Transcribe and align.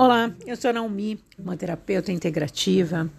Olá, 0.00 0.32
eu 0.46 0.56
sou 0.56 0.70
a 0.70 0.72
Naomi, 0.72 1.18
uma 1.36 1.56
terapeuta 1.56 2.12
integrativa, 2.12 3.10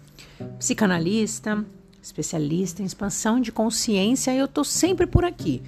psicanalista, 0.58 1.62
especialista 2.02 2.80
em 2.80 2.86
expansão 2.86 3.38
de 3.38 3.52
consciência 3.52 4.32
e 4.32 4.38
eu 4.38 4.48
tô 4.48 4.64
sempre 4.64 5.06
por 5.06 5.22
aqui, 5.22 5.62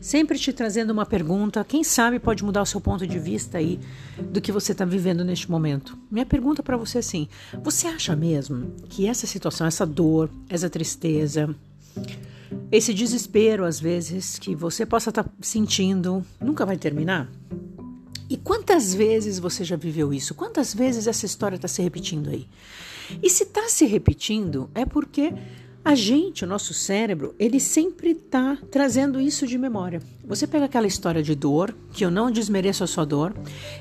sempre 0.00 0.36
te 0.36 0.52
trazendo 0.52 0.90
uma 0.90 1.06
pergunta, 1.06 1.64
quem 1.64 1.84
sabe 1.84 2.18
pode 2.18 2.42
mudar 2.42 2.62
o 2.62 2.66
seu 2.66 2.80
ponto 2.80 3.06
de 3.06 3.20
vista 3.20 3.58
aí 3.58 3.78
do 4.20 4.40
que 4.40 4.50
você 4.50 4.72
está 4.72 4.84
vivendo 4.84 5.24
neste 5.24 5.48
momento. 5.48 5.96
Minha 6.10 6.26
pergunta 6.26 6.60
para 6.60 6.76
você 6.76 6.98
é 6.98 7.02
assim: 7.02 7.28
você 7.62 7.86
acha 7.86 8.16
mesmo 8.16 8.72
que 8.88 9.06
essa 9.06 9.28
situação, 9.28 9.64
essa 9.64 9.86
dor, 9.86 10.28
essa 10.50 10.68
tristeza, 10.68 11.54
esse 12.72 12.92
desespero 12.92 13.64
às 13.64 13.78
vezes 13.78 14.40
que 14.40 14.56
você 14.56 14.84
possa 14.84 15.10
estar 15.10 15.22
tá 15.22 15.30
sentindo 15.40 16.26
nunca 16.40 16.66
vai 16.66 16.76
terminar? 16.76 17.30
Quantas 18.68 18.92
vezes 18.92 19.38
você 19.38 19.64
já 19.64 19.76
viveu 19.76 20.12
isso? 20.12 20.34
Quantas 20.34 20.74
vezes 20.74 21.06
essa 21.06 21.24
história 21.24 21.56
está 21.56 21.66
se 21.66 21.80
repetindo 21.80 22.28
aí? 22.28 22.46
E 23.22 23.30
se 23.30 23.44
está 23.44 23.66
se 23.66 23.86
repetindo, 23.86 24.68
é 24.74 24.84
porque 24.84 25.32
a 25.82 25.94
gente, 25.94 26.44
o 26.44 26.46
nosso 26.46 26.74
cérebro, 26.74 27.34
ele 27.38 27.60
sempre 27.60 28.10
está 28.10 28.58
trazendo 28.70 29.18
isso 29.18 29.46
de 29.46 29.56
memória. 29.56 30.02
Você 30.22 30.46
pega 30.46 30.66
aquela 30.66 30.86
história 30.86 31.22
de 31.22 31.34
dor, 31.34 31.74
que 31.94 32.04
eu 32.04 32.10
não 32.10 32.30
desmereço 32.30 32.84
a 32.84 32.86
sua 32.86 33.06
dor, 33.06 33.34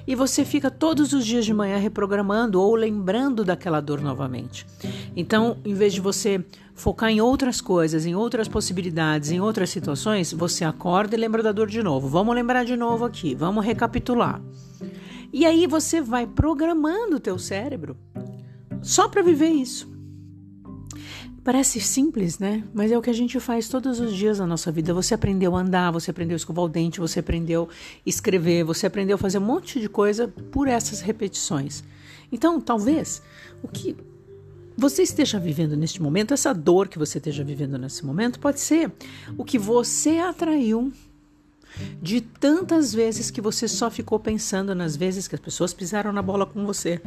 e 0.08 0.16
você 0.16 0.46
fica 0.46 0.72
todos 0.72 1.12
os 1.12 1.26
dias 1.26 1.44
de 1.44 1.54
manhã 1.54 1.76
reprogramando 1.76 2.62
ou 2.62 2.74
lembrando 2.74 3.44
daquela 3.44 3.82
dor 3.82 4.00
novamente. 4.00 4.66
Então, 5.18 5.58
em 5.66 5.74
vez 5.74 5.92
de 5.92 6.00
você 6.00 6.42
focar 6.74 7.10
em 7.10 7.20
outras 7.20 7.60
coisas, 7.60 8.06
em 8.06 8.16
outras 8.16 8.48
possibilidades, 8.48 9.32
em 9.32 9.42
outras 9.42 9.70
situações, 9.70 10.32
você 10.32 10.64
acorda 10.64 11.14
e 11.14 11.20
lembra 11.20 11.44
da 11.44 11.52
dor 11.52 11.68
de 11.68 11.84
novo. 11.84 12.08
Vamos 12.08 12.34
lembrar 12.34 12.64
de 12.64 12.78
novo 12.78 13.04
aqui, 13.04 13.36
vamos 13.36 13.66
recapitular. 13.66 14.42
E 15.32 15.46
aí 15.46 15.68
você 15.68 16.02
vai 16.02 16.26
programando 16.26 17.18
o 17.18 17.20
teu 17.20 17.38
cérebro 17.38 17.98
só 18.82 19.08
para 19.08 19.22
viver 19.22 19.50
isso. 19.50 19.98
Parece 21.44 21.80
simples, 21.80 22.40
né? 22.40 22.64
Mas 22.74 22.92
é 22.92 22.98
o 22.98 23.02
que 23.02 23.10
a 23.10 23.14
gente 23.14 23.40
faz 23.40 23.70
todos 23.70 24.02
os 24.02 24.14
dias 24.14 24.40
na 24.40 24.46
nossa 24.46 24.70
vida. 24.70 24.94
Você 24.94 25.14
aprendeu 25.14 25.56
a 25.56 25.62
andar, 25.62 25.92
você 25.92 26.12
aprendeu 26.12 26.36
a 26.36 26.38
escovar 26.38 26.66
o 26.66 26.70
dente, 26.70 27.00
você 27.00 27.22
aprendeu 27.22 27.70
a 27.72 28.00
escrever, 28.06 28.66
você 28.66 28.86
aprendeu 28.86 29.16
a 29.16 29.18
fazer 29.18 29.38
um 29.38 29.46
monte 29.46 29.80
de 29.80 29.88
coisa 29.88 30.28
por 30.52 30.68
essas 30.68 31.00
repetições. 31.00 31.86
Então, 32.32 32.60
talvez 32.60 33.22
o 33.64 33.68
que 33.70 33.96
você 34.76 35.04
esteja 35.04 35.40
vivendo 35.40 35.78
neste 35.78 36.02
momento, 36.02 36.34
essa 36.34 36.54
dor 36.54 36.88
que 36.88 37.00
você 37.00 37.18
esteja 37.18 37.44
vivendo 37.44 37.78
nesse 37.78 38.06
momento, 38.06 38.40
pode 38.40 38.60
ser 38.60 38.92
o 39.38 39.46
que 39.46 39.58
você 39.58 40.20
atraiu 40.20 40.92
de 42.02 42.22
tantas 42.22 42.94
vezes 42.94 43.32
que 43.32 43.42
você 43.42 43.68
só 43.68 43.90
ficou 43.90 44.20
pensando 44.20 44.74
nas 44.74 44.96
vezes 44.96 45.28
que 45.28 45.36
as 45.36 45.42
pessoas 45.42 45.74
pisaram 45.74 46.12
na 46.12 46.22
bola 46.22 46.46
com 46.46 46.66
você, 46.66 47.02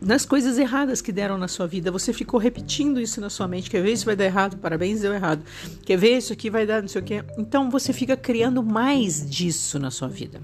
nas 0.00 0.24
coisas 0.24 0.58
erradas 0.58 1.02
que 1.02 1.12
deram 1.12 1.36
na 1.36 1.48
sua 1.48 1.66
vida. 1.66 1.90
Você 1.90 2.12
ficou 2.12 2.38
repetindo 2.38 3.00
isso 3.00 3.20
na 3.20 3.28
sua 3.28 3.48
mente. 3.48 3.70
Quer 3.70 3.82
ver 3.82 3.92
isso 3.92 4.06
vai 4.06 4.16
dar 4.16 4.24
errado? 4.24 4.56
Parabéns, 4.56 5.00
deu 5.00 5.12
errado. 5.12 5.42
Quer 5.84 5.96
ver 5.96 6.18
isso 6.18 6.32
aqui 6.32 6.48
vai 6.48 6.66
dar 6.66 6.80
não 6.80 6.88
sei 6.88 7.00
o 7.00 7.04
quê? 7.04 7.24
Então 7.36 7.70
você 7.70 7.92
fica 7.92 8.16
criando 8.16 8.62
mais 8.62 9.28
disso 9.28 9.78
na 9.78 9.90
sua 9.90 10.08
vida. 10.08 10.40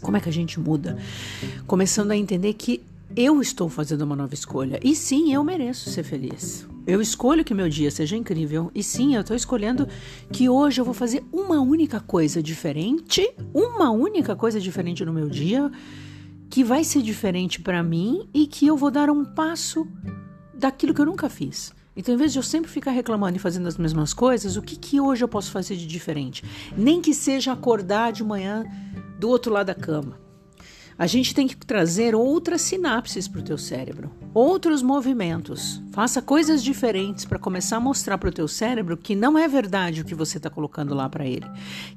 Como 0.00 0.16
é 0.16 0.20
que 0.20 0.28
a 0.28 0.32
gente 0.32 0.58
muda? 0.60 0.96
Começando 1.66 2.10
a 2.10 2.16
entender 2.16 2.54
que 2.54 2.82
eu 3.14 3.40
estou 3.40 3.68
fazendo 3.68 4.02
uma 4.02 4.16
nova 4.16 4.34
escolha. 4.34 4.80
E 4.82 4.94
sim, 4.94 5.32
eu 5.32 5.44
mereço 5.44 5.90
ser 5.90 6.02
feliz. 6.02 6.66
Eu 6.86 7.00
escolho 7.00 7.44
que 7.44 7.54
meu 7.54 7.68
dia 7.68 7.90
seja 7.90 8.16
incrível. 8.16 8.70
E 8.74 8.82
sim, 8.82 9.14
eu 9.14 9.20
estou 9.20 9.36
escolhendo 9.36 9.88
que 10.32 10.48
hoje 10.48 10.80
eu 10.80 10.84
vou 10.84 10.94
fazer 10.94 11.24
uma 11.32 11.60
única 11.60 12.00
coisa 12.00 12.42
diferente, 12.42 13.28
uma 13.52 13.90
única 13.90 14.34
coisa 14.34 14.60
diferente 14.60 15.04
no 15.04 15.12
meu 15.12 15.28
dia, 15.28 15.70
que 16.48 16.62
vai 16.62 16.84
ser 16.84 17.02
diferente 17.02 17.60
para 17.60 17.82
mim 17.82 18.28
e 18.32 18.46
que 18.46 18.66
eu 18.66 18.76
vou 18.76 18.90
dar 18.90 19.10
um 19.10 19.24
passo 19.24 19.86
daquilo 20.54 20.94
que 20.94 21.00
eu 21.00 21.06
nunca 21.06 21.28
fiz. 21.28 21.74
Então, 21.96 22.14
em 22.14 22.18
vez 22.18 22.32
de 22.32 22.38
eu 22.38 22.42
sempre 22.42 22.70
ficar 22.70 22.90
reclamando 22.90 23.36
e 23.36 23.40
fazendo 23.40 23.66
as 23.66 23.78
mesmas 23.78 24.12
coisas, 24.12 24.56
o 24.56 24.62
que, 24.62 24.76
que 24.76 25.00
hoje 25.00 25.24
eu 25.24 25.28
posso 25.28 25.50
fazer 25.50 25.76
de 25.76 25.86
diferente? 25.86 26.44
Nem 26.76 27.00
que 27.00 27.14
seja 27.14 27.52
acordar 27.52 28.12
de 28.12 28.22
manhã 28.22 28.64
do 29.18 29.30
outro 29.30 29.50
lado 29.52 29.68
da 29.68 29.74
cama 29.74 30.25
a 30.98 31.06
gente 31.06 31.34
tem 31.34 31.46
que 31.46 31.56
trazer 31.56 32.14
outras 32.14 32.62
sinapses 32.62 33.28
para 33.28 33.40
o 33.40 33.44
teu 33.44 33.58
cérebro, 33.58 34.10
outros 34.32 34.82
movimentos. 34.82 35.82
Faça 35.92 36.22
coisas 36.22 36.64
diferentes 36.64 37.26
para 37.26 37.38
começar 37.38 37.76
a 37.76 37.80
mostrar 37.80 38.16
para 38.16 38.30
o 38.30 38.32
teu 38.32 38.48
cérebro 38.48 38.96
que 38.96 39.14
não 39.14 39.38
é 39.38 39.46
verdade 39.46 40.00
o 40.00 40.04
que 40.04 40.14
você 40.14 40.38
está 40.38 40.48
colocando 40.48 40.94
lá 40.94 41.08
para 41.08 41.26
ele. 41.26 41.46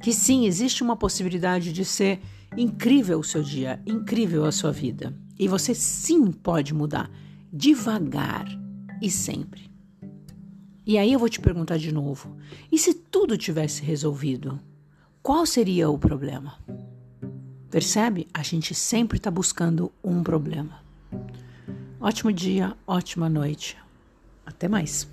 Que 0.02 0.12
sim, 0.12 0.46
existe 0.46 0.84
uma 0.84 0.98
possibilidade 0.98 1.72
de 1.72 1.86
ser 1.86 2.20
incrível 2.58 3.20
o 3.20 3.24
seu 3.24 3.42
dia, 3.42 3.82
incrível 3.86 4.44
a 4.44 4.52
sua 4.52 4.72
vida. 4.72 5.16
E 5.38 5.48
você 5.48 5.74
sim 5.74 6.32
pode 6.32 6.74
mudar, 6.74 7.10
devagar 7.54 8.48
e 9.02 9.10
sempre. 9.10 9.70
E 10.86 10.98
aí 10.98 11.14
eu 11.14 11.20
vou 11.20 11.30
te 11.30 11.40
perguntar 11.40 11.78
de 11.78 11.94
novo: 11.94 12.36
e 12.70 12.78
se 12.78 12.94
tudo 12.94 13.38
tivesse 13.38 13.82
resolvido? 13.82 14.60
Qual 15.22 15.46
seria 15.46 15.90
o 15.90 15.98
problema? 15.98 16.58
Percebe? 17.70 18.28
A 18.34 18.42
gente 18.42 18.74
sempre 18.74 19.18
está 19.18 19.30
buscando 19.30 19.92
um 20.04 20.24
problema. 20.24 20.82
Ótimo 22.00 22.32
dia, 22.32 22.76
ótima 22.88 23.30
noite. 23.30 23.78
Até 24.46 24.68
mais. 24.68 25.08